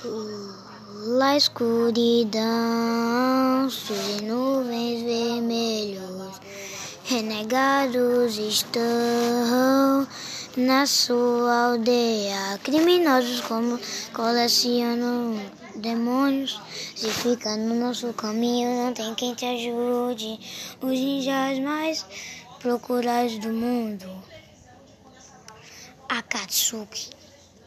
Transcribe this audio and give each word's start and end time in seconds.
La 0.00 1.36
escuridão 1.36 2.40
surgem 3.68 4.28
nuvens 4.28 5.02
vermelhos, 5.02 6.40
renegados 7.04 8.38
estão 8.38 10.06
na 10.56 10.86
sua 10.86 11.72
aldeia. 11.72 12.60
Criminosos 12.62 13.40
como 13.40 13.80
colecionam 14.12 15.34
demônios. 15.74 16.60
Se 16.94 17.08
fica 17.10 17.56
no 17.56 17.74
nosso 17.74 18.12
caminho, 18.12 18.84
não 18.84 18.94
tem 18.94 19.12
quem 19.16 19.34
te 19.34 19.46
ajude. 19.46 20.38
Os 20.80 20.92
ninjas 20.92 21.58
mais 21.58 22.06
procurados 22.60 23.36
do 23.40 23.48
mundo. 23.48 24.06
Akatsuki. 26.08 27.17